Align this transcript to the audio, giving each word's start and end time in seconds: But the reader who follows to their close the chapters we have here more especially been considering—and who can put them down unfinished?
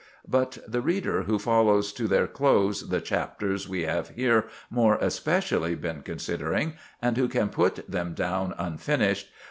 But 0.27 0.57
the 0.67 0.81
reader 0.81 1.21
who 1.25 1.37
follows 1.37 1.93
to 1.93 2.07
their 2.07 2.25
close 2.25 2.89
the 2.89 2.99
chapters 2.99 3.69
we 3.69 3.83
have 3.83 4.09
here 4.09 4.45
more 4.71 4.95
especially 4.95 5.75
been 5.75 6.01
considering—and 6.01 7.17
who 7.17 7.27
can 7.27 7.49
put 7.49 7.87
them 7.87 8.15
down 8.15 8.55
unfinished? 8.57 9.27